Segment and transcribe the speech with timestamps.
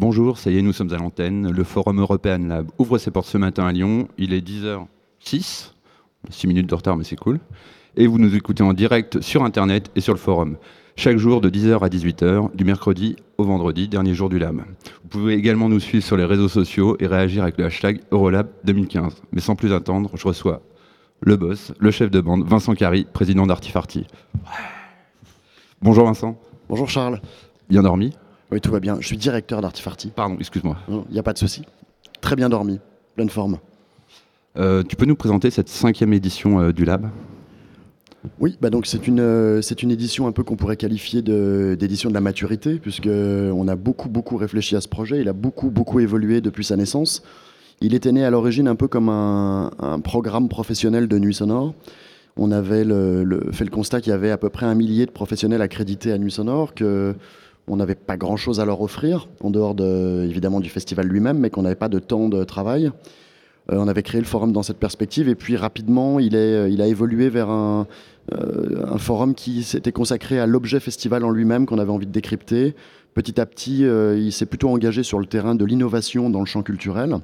[0.00, 1.50] Bonjour, ça y est, nous sommes à l'antenne.
[1.50, 4.06] Le Forum European Lab ouvre ses portes ce matin à Lyon.
[4.16, 5.72] Il est 10h06.
[6.30, 7.40] 6 minutes de retard, mais c'est cool.
[7.96, 10.56] Et vous nous écoutez en direct sur Internet et sur le forum.
[10.94, 14.58] Chaque jour de 10h à 18h, du mercredi au vendredi, dernier jour du Lab.
[15.02, 18.46] Vous pouvez également nous suivre sur les réseaux sociaux et réagir avec le hashtag Eurolab
[18.62, 19.20] 2015.
[19.32, 20.62] Mais sans plus attendre, je reçois
[21.22, 24.06] le boss, le chef de bande, Vincent Carry, président d'Artifarty.
[25.82, 26.38] Bonjour Vincent.
[26.68, 27.20] Bonjour Charles.
[27.68, 28.12] Bien dormi?
[28.50, 28.96] Oui, tout va bien.
[29.00, 30.08] Je suis directeur d'Artifarty.
[30.14, 30.76] Pardon, excuse-moi.
[30.88, 31.62] Il n'y a pas de souci.
[32.20, 32.80] Très bien dormi,
[33.14, 33.58] pleine forme.
[34.58, 37.08] Euh, tu peux nous présenter cette cinquième édition euh, du Lab?
[38.40, 42.08] Oui, bah donc c'est une, euh, c'est une édition un peu qu'on pourrait qualifier d'édition
[42.08, 45.20] de, la maturité, puisqu'on a beaucoup, beaucoup réfléchi à ce projet.
[45.20, 47.22] Il a beaucoup, beaucoup évolué depuis sa naissance.
[47.80, 49.70] Il était né à l'origine un peu comme un,
[50.02, 51.74] programme professionnel de nuit sonore.
[52.36, 52.84] On avait
[53.52, 56.18] fait le constat qu'il y avait à peu près un millier de professionnels accrédités à
[56.18, 57.14] nuit sonore, que
[57.68, 61.50] on n'avait pas grand-chose à leur offrir, en dehors de, évidemment du festival lui-même, mais
[61.50, 62.90] qu'on n'avait pas de temps de travail.
[63.72, 66.86] Euh, on avait créé le forum dans cette perspective et puis rapidement il, euh, a
[66.86, 67.86] évolué vers un,
[68.32, 72.12] euh, un forum qui s'était consacré à l'objet festival en lui-même qu'on avait envie de
[72.12, 72.74] décrypter.
[73.14, 76.62] Petit à petit, il s'est plutôt engagé sur le terrain de l'innovation dans le champ
[76.62, 77.16] culturel.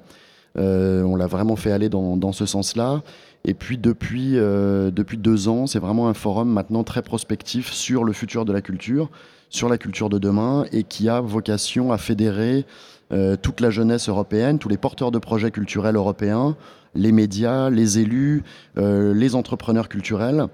[0.56, 3.02] on l'a vraiment fait aller dans, dans ce sens-là.
[3.44, 8.12] Et puis depuis, depuis deux ans, c'est vraiment un forum maintenant très prospectif sur le
[8.12, 9.08] futur de la culture,
[9.54, 12.66] sur la culture de demain, et qui a vocation à fédérer
[13.12, 16.56] euh, toute la jeunesse européenne, tous les porteurs de projets culturels européens,
[16.96, 18.42] les médias, les élus,
[18.78, 20.48] euh, les entrepreneurs culturels,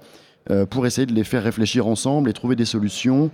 [0.51, 3.31] euh, pour essayer de les faire réfléchir ensemble et trouver des solutions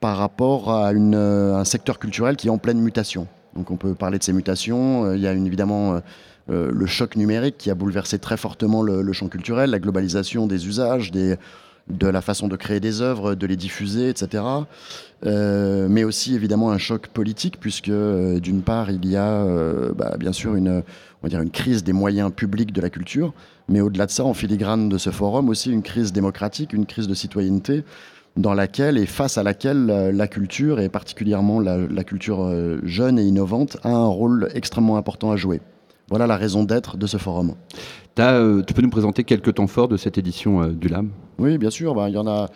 [0.00, 3.28] par rapport à un secteur culturel qui est en pleine mutation.
[3.54, 5.14] Donc on peut parler de ces mutations.
[5.14, 6.00] Il y a évidemment
[6.48, 11.10] le choc numérique qui a bouleversé très fortement le, champ culturel, la globalisation des usages,
[11.10, 11.38] des,
[11.88, 14.42] de la façon de créer des œuvres, de les diffuser, etc.
[15.26, 19.92] Euh, mais aussi évidemment un choc politique, puisque euh, d'une part il y a euh,
[19.92, 23.32] bah, bien sûr une, on va dire une crise des moyens publics de la culture,
[23.68, 27.08] mais au-delà de ça, en filigrane de ce forum aussi une crise démocratique, une crise
[27.08, 27.84] de citoyenneté,
[28.36, 32.52] dans laquelle et face à laquelle la culture, et particulièrement la culture
[32.82, 35.60] jeune et innovante, a un rôle extrêmement important à jouer.
[36.08, 37.54] Voilà la raison d'être de ce forum.
[38.18, 41.58] Euh, tu peux nous présenter quelques temps forts de cette édition euh, du LAM Oui,
[41.58, 41.94] bien sûr.
[41.94, 42.48] Bah, il y en a.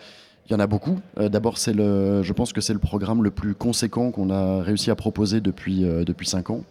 [0.47, 0.97] Il y en a beaucoup.
[1.19, 4.63] Euh, d'abord, c'est le, je pense que c'est le programme le plus conséquent qu'on a
[4.63, 6.63] réussi à proposer depuis, depuis 5 ans.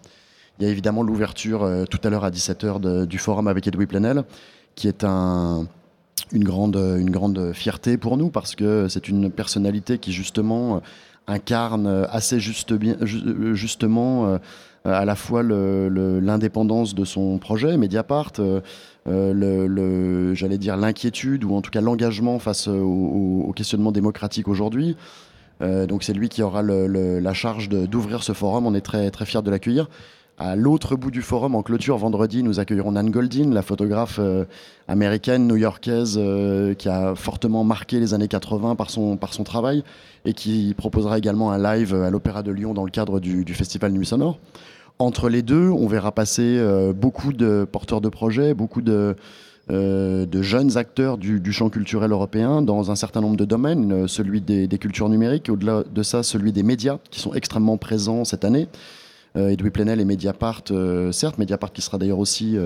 [0.58, 4.24] Il y a évidemment l'ouverture tout à l'heure à 17h du forum avec Edoui Plenel,
[4.74, 5.68] qui est un,
[6.32, 10.82] une, grande, une grande fierté pour nous parce que c'est une personnalité qui justement
[11.28, 14.38] incarne assez juste, bien, justement
[14.84, 18.32] à la fois l'indépendance de son projet, Mediapart,
[19.08, 24.96] euh, euh, j'allais dire l'inquiétude ou en tout cas l'engagement face au, questionnement démocratique aujourd'hui.
[25.60, 28.66] Euh, donc c'est lui qui aura la charge d'ouvrir ce forum.
[28.66, 29.88] On est très très fiers de l'accueillir.
[30.38, 34.20] À l'autre bout du forum, en clôture vendredi, nous accueillerons Nan Goldin, la photographe
[34.86, 36.20] américaine, new-yorkaise,
[36.78, 39.82] qui a fortement marqué les années 80 par son, par son travail
[40.24, 43.54] et qui proposera également un live à l'Opéra de Lyon dans le cadre du, du
[43.54, 44.38] Festival Nuit Sonore.
[44.98, 49.14] Entre les deux, on verra passer euh, beaucoup de porteurs de projets, beaucoup de,
[49.70, 54.06] euh, de jeunes acteurs du, champ culturel européen dans un certain nombre de domaines, euh,
[54.08, 58.44] celui des, cultures numériques, au-delà de ça, celui des médias, qui sont extrêmement présents cette
[58.44, 58.66] année.
[59.34, 60.62] Edoui Plenel et Mediapart,
[61.12, 62.56] certes, Mediapart qui sera d'ailleurs aussi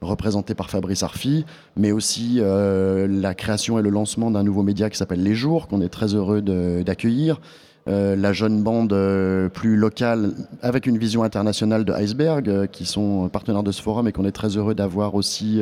[0.00, 1.44] représenté par Fabrice Arfi,
[1.76, 5.80] mais aussi la création et le lancement d'un nouveau média qui s'appelle Les Jours, qu'on
[5.80, 7.40] est très heureux d'accueillir.
[7.88, 12.86] Euh, la jeune bande euh, plus locale avec une vision internationale de Iceberg, euh, qui
[12.86, 15.60] sont partenaires de ce forum et qu'on est très heureux d'avoir aussi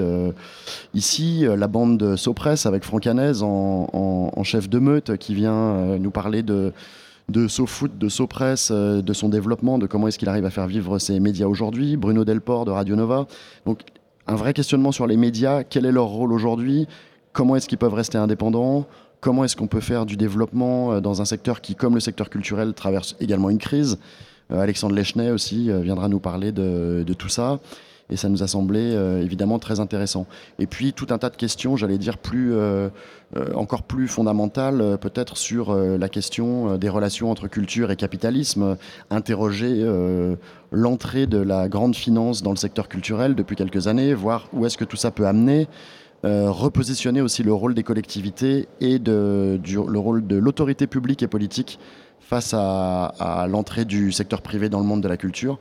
[0.94, 1.47] ici.
[1.56, 6.43] La bande de Sopress avec Franck Hanez en, chef de meute qui vient nous parler
[6.43, 6.72] de
[7.31, 10.99] de SoFoot, de SoPress, de son développement, de comment est-ce qu'il arrive à faire vivre
[10.99, 11.97] ses médias aujourd'hui.
[11.97, 13.27] Bruno Delport de Radio Nova.
[13.67, 13.81] Donc
[14.27, 15.65] un vrai questionnement sur les médias.
[15.65, 16.87] Quel est leur rôle aujourd'hui?
[17.33, 18.87] Comment est-ce qu'ils peuvent rester indépendants?
[19.21, 22.31] Comment est-ce qu'on peut faire du développement euh, dans un secteur qui, comme le secteur
[22.31, 23.99] culturel, traverse également une crise?
[24.51, 27.60] Euh, Alexandre Lechnet aussi euh, viendra nous parler de, tout ça.
[28.10, 28.92] Et ça nous a semblé
[29.22, 30.27] évidemment très intéressant.
[30.59, 32.54] Et puis tout un tas de questions, j'allais dire plus,
[33.54, 38.77] encore plus fondamentales, peut-être sur la question des relations entre culture et capitalisme.
[39.10, 39.84] Interroger
[40.72, 44.77] l'entrée de la grande finance dans le secteur culturel depuis quelques années, voir où est-ce
[44.77, 45.68] que tout ça peut amener.
[46.27, 51.28] Euh, repositionner aussi le rôle des collectivités et de, le rôle de l'autorité publique et
[51.28, 51.78] politique
[52.21, 55.59] face à, l'entrée du secteur privé dans le monde de la culture.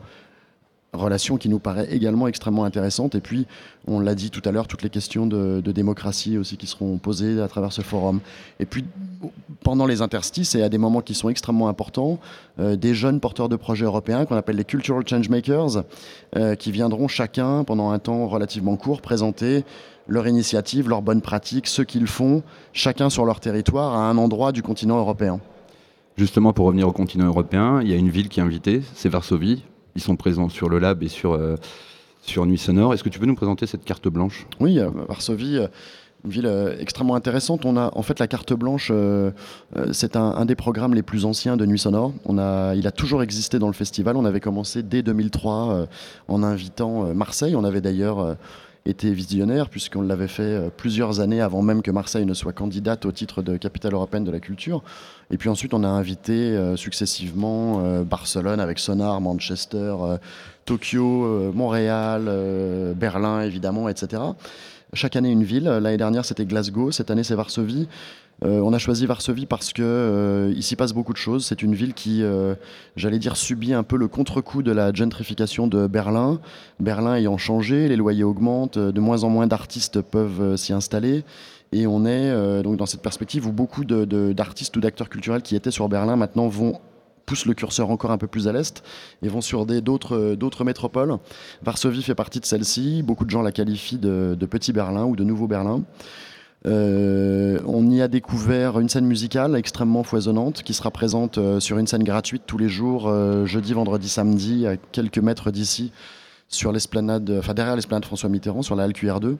[0.93, 3.15] Relation qui nous paraît également extrêmement intéressante.
[3.15, 3.45] Et puis,
[3.87, 7.39] on l'a dit tout à l'heure, toutes les questions de, démocratie aussi qui seront posées
[7.41, 8.19] à travers ce forum.
[8.59, 8.85] Et puis,
[9.63, 12.19] pendant les interstices et à des moments qui sont extrêmement importants,
[12.59, 15.83] euh, des jeunes porteurs de projets européens qu'on appelle les Cultural Changemakers,
[16.35, 19.63] euh, qui viendront chacun, pendant un temps relativement court, présenter
[20.07, 22.41] leur initiative, leurs bonnes pratiques, ce qu'ils font,
[22.73, 25.39] chacun sur leur territoire, à un endroit du continent européen.
[26.17, 29.07] Justement, pour revenir au continent européen, il y a une ville qui est invitée, c'est
[29.07, 29.63] Varsovie.
[29.95, 31.55] Ils sont présents sur le lab et sur, euh,
[32.21, 32.93] sur Nuit Sonore.
[32.93, 34.47] Est-ce que tu peux nous présenter cette carte blanche?
[34.59, 35.67] Oui, euh, Varsovie euh,
[36.25, 37.63] une ville extrêmement intéressante.
[37.63, 38.91] On a en fait la carte blanche,
[39.93, 42.11] c'est un, des programmes les plus anciens de Nuit Sonore.
[42.25, 44.17] On a, il a toujours existé dans le festival.
[44.17, 45.87] On avait commencé dès 2003
[46.27, 47.55] en invitant Marseille.
[47.55, 48.35] On avait d'ailleurs
[48.85, 53.11] été visionnaire puisqu'on l'avait fait plusieurs années avant même que Marseille ne soit candidate au
[53.11, 54.83] titre de capitale européenne de la culture.
[55.31, 60.17] Et puis ensuite, on a invité euh, successivement euh, Barcelone avec Sonar, Manchester, euh,
[60.65, 62.29] Tokyo, Montréal,
[62.95, 64.21] Berlin évidemment, etc.
[64.93, 65.63] Chaque année une ville.
[65.63, 66.91] L'année dernière, c'était Glasgow.
[66.91, 67.87] Cette année, c'est Varsovie.
[68.41, 71.45] On a choisi Varsovie parce que s'y passe beaucoup de choses.
[71.45, 72.23] C'est une ville qui,
[72.95, 76.39] j'allais dire, subit un peu le contre-coup de la gentrification de Berlin.
[76.79, 81.23] Berlin ayant changé, les loyers augmentent, de moins en moins d'artistes peuvent s'y installer.
[81.71, 85.55] Et on est euh, donc dans cette perspective où beaucoup d'artistes ou d'acteurs culturels qui
[85.55, 86.79] étaient sur Berlin maintenant vont
[87.25, 88.81] poussent le curseur encore un peu plus à l'est
[89.21, 91.15] et vont sur d'autres métropoles.
[91.61, 93.03] Varsovie fait partie de celle-ci.
[93.03, 95.83] Beaucoup de gens la qualifient de, Petit Berlin ou de Nouveau Berlin.
[96.65, 101.77] Euh, on y a découvert une scène musicale extrêmement foisonnante qui sera présente euh, sur
[101.77, 103.11] une scène gratuite tous les jours,
[103.45, 105.91] jeudi, vendredi, samedi, à quelques mètres d'ici,
[106.47, 109.37] sur l'esplanade, enfin derrière l'esplanade François Mitterrand, sur la Halle QR2.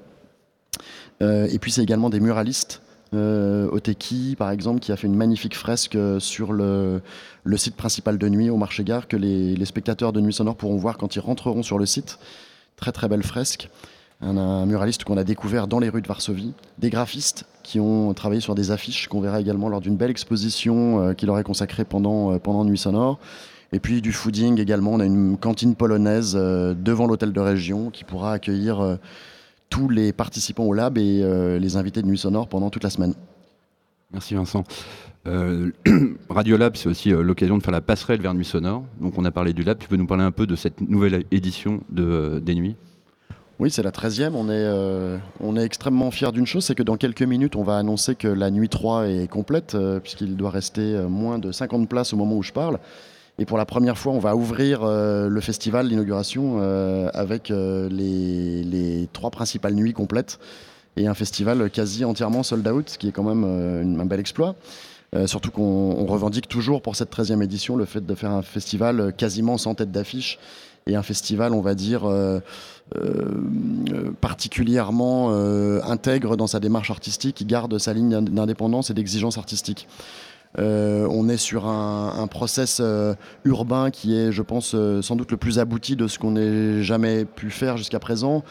[1.22, 2.82] Euh, et puis c'est également des muralistes.
[3.14, 7.02] Euh, Oteki, par exemple, qui a fait une magnifique fresque euh, sur le,
[7.56, 10.98] site principal de nuit au marché gare que les, spectateurs de Nuit Sonore pourront voir
[10.98, 12.20] quand ils rentreront sur le site.
[12.76, 13.70] Très très belle fresque.
[14.22, 16.54] Un, muraliste qu'on a découvert dans les rues de Varsovie.
[16.78, 21.14] Des graphistes qui ont travaillé sur des affiches qu'on verra également lors d'une belle exposition
[21.14, 23.20] qu'il aurait consacrée pendant, pendant Nuit Sonore.
[23.72, 24.92] Et puis du fooding également.
[24.92, 28.98] On a une cantine polonaise devant l'hôtel de région qui pourra accueillir
[29.70, 32.90] tous les participants au lab et euh, les invités de Nuit Sonore pendant toute la
[32.90, 33.14] semaine.
[34.12, 34.64] Merci Vincent.
[35.28, 35.72] Euh,
[36.30, 38.84] Radio Lab, c'est aussi euh, l'occasion de faire la passerelle vers Nuit Sonore.
[39.00, 41.26] Donc on a parlé du lab, tu peux nous parler un peu de cette nouvelle
[41.32, 42.76] édition de, des Nuits?
[43.60, 44.32] Oui, c'est la 13e.
[44.34, 47.78] On est, on est extrêmement fiers d'une chose, c'est que dans quelques minutes, on va
[47.78, 52.18] annoncer que la nuit 3 est complète, puisqu'il doit rester moins de 50 places au
[52.18, 52.80] moment où je parle.
[53.40, 57.88] Et pour la première fois, on va ouvrir euh, le festival, l'inauguration, euh, avec euh,
[57.90, 60.40] les, trois principales nuits complètes
[60.98, 63.46] et un festival quasi entièrement sold out, ce qui est quand même
[63.98, 64.56] un bel exploit.
[65.28, 69.58] surtout qu'on revendique toujours pour cette 13e édition le fait de faire un festival quasiment
[69.58, 70.40] sans tête d'affiche
[70.90, 72.10] et un festival, on va dire,
[74.22, 75.32] particulièrement
[75.84, 79.88] intègre dans sa démarche artistique, qui garde sa ligne d'indépendance et d'exigence artistique.
[80.58, 83.14] Euh, on est sur un, process euh,
[83.46, 86.82] urbain qui est, je pense, euh, sans doute le plus abouti de ce qu'on ait
[86.82, 88.44] jamais pu faire jusqu'à présent.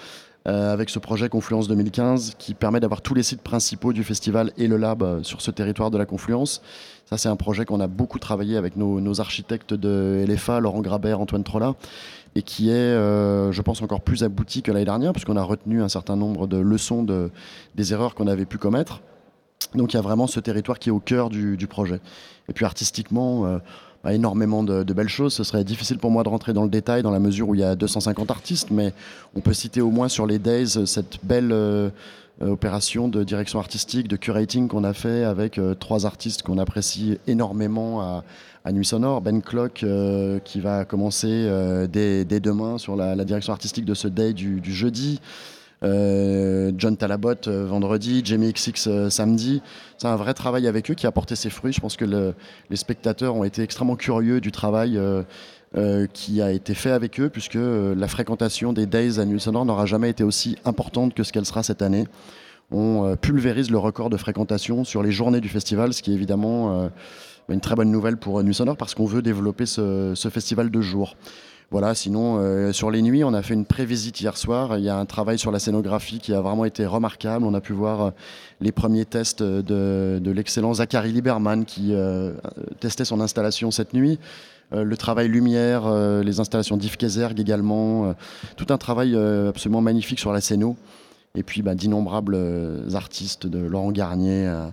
[0.49, 4.67] Avec ce projet Confluence 2015 qui permet d'avoir tous les sites principaux du festival et
[4.67, 6.62] le lab sur ce territoire de la Confluence.
[7.05, 11.21] Ça, c'est un projet qu'on a beaucoup travaillé avec nos, architectes de LFA, Laurent Grabert,
[11.21, 11.75] Antoine Trolla,
[12.35, 15.89] et qui est, je pense, encore plus abouti que l'année dernière, puisqu'on a retenu un
[15.89, 17.31] certain nombre de leçons de,
[17.75, 19.03] des erreurs qu'on avait pu commettre.
[19.75, 22.00] Donc il y a vraiment ce territoire qui est au cœur du, projet.
[22.49, 23.59] Et puis artistiquement, euh,
[24.05, 25.35] bah, énormément de, belles choses.
[25.35, 27.61] Ce serait difficile pour moi de rentrer dans le détail dans la mesure où il
[27.61, 28.93] y a 250 artistes, mais
[29.35, 31.90] on peut citer au moins sur les Days cette belle euh,
[32.40, 37.19] opération de direction artistique, de curating qu'on a fait avec euh, trois artistes qu'on apprécie
[37.26, 38.25] énormément à,
[38.71, 39.23] Nuit Sonore.
[39.23, 39.83] Ben Clock
[40.45, 41.49] qui va commencer
[41.90, 45.21] dès, demain sur la, direction artistique de ce Day du jeudi.
[45.85, 49.62] Euh, John Talabot euh, vendredi, Jamie XX euh, samedi.
[49.97, 51.73] C'est un vrai travail avec eux qui a porté ses fruits.
[51.73, 55.00] Je pense que les spectateurs ont été extrêmement curieux du travail
[56.12, 59.87] qui a été fait avec eux, puisque la fréquentation des Days à New Sonor n'aura
[59.87, 62.06] jamais été aussi importante que ce qu'elle sera cette année.
[62.70, 66.90] On pulvérise le record de fréquentation sur les journées du festival, ce qui est évidemment
[67.49, 70.80] une très bonne nouvelle pour Nuit Sonore parce qu'on veut développer ce, ce festival de
[70.80, 71.16] jour.
[71.70, 74.78] Voilà, sinon, euh, sur les nuits, on a fait une prévisite hier soir.
[74.78, 77.44] Il y a un travail sur la scénographie qui a vraiment été remarquable.
[77.44, 78.10] On a pu voir euh,
[78.62, 82.32] les premiers tests de, l'excellent Zachary Lieberman qui euh,
[82.80, 84.18] testait son installation cette nuit.
[84.72, 85.90] le travail lumière,
[86.22, 86.96] les installations d'Yves
[87.37, 88.14] également.
[88.56, 90.76] tout un travail absolument magnifique sur la scéno.
[91.34, 92.37] Et puis bah, d'innombrables
[92.94, 94.72] artistes, de Laurent Garnier à,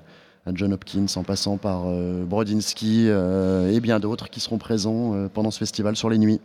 [0.53, 1.85] John Hopkins, en passant par
[2.25, 6.41] Brodinski et bien d'autres qui seront présents pendant ce festival sur les nuits.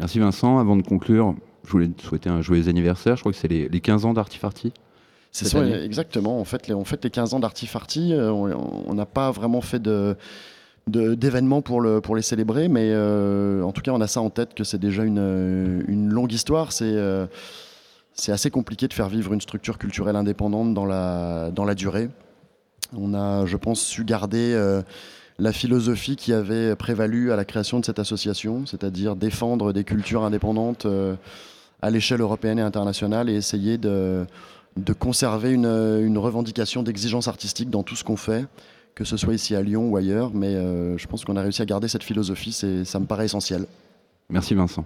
[0.00, 0.58] Merci Vincent.
[0.58, 3.16] Avant de conclure, je voulais te souhaiter un joyeux anniversaire.
[3.16, 4.72] Je crois que c'est les, les 15 ans d'Artifarty.
[5.30, 6.40] C'est ça, exactement.
[6.40, 9.80] En fait, les, en fait, les 15 ans d'Artifarty, euh, on n'a pas vraiment fait
[9.80, 10.16] de
[10.88, 14.30] d'événements pour, le, pour les célébrer, mais euh, en tout cas, on a ça en
[14.30, 16.72] tête que c'est déjà une, une, longue histoire.
[16.72, 17.26] C'est euh,
[18.14, 22.08] c'est assez compliqué de faire vivre une structure culturelle indépendante dans la, dans la durée.
[22.96, 24.82] On a, je pense, su garder euh,
[25.40, 30.22] la philosophie qui avait prévalu à la création de cette association, c'est-à-dire défendre des cultures
[30.22, 30.86] indépendantes
[31.82, 34.26] à l'échelle européenne et internationale et essayer de,
[34.98, 38.46] conserver une, une revendication d'exigence artistique dans tout ce qu'on fait
[38.94, 40.30] que ce soit ici à Lyon ou ailleurs.
[40.34, 43.66] Mais euh, je pense qu'on a réussi à garder cette philosophie, ça me paraît essentiel.
[44.28, 44.84] Merci Vincent.